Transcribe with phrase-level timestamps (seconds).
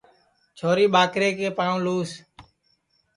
[0.57, 2.11] چھوری ٻاکرے پاںٚو لُس